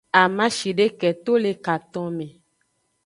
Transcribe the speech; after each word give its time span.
Amashideke 0.21 1.09
to 1.25 1.33
le 1.43 1.51
katonme. 1.65 2.27